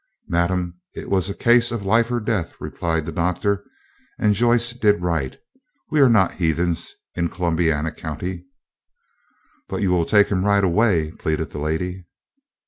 [0.27, 3.63] "Madam, it was a case of life or death," replied the Doctor.
[4.19, 5.37] "Joyce did right.
[5.91, 8.47] We are not heathens in Columbiana County."
[9.69, 12.05] "But you will take him right away?" pleaded the lady.